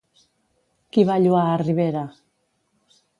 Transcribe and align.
Qui 0.95 1.03
va 1.09 1.19
lloar 1.25 1.43
a 1.51 1.59
Ribera? 1.65 2.03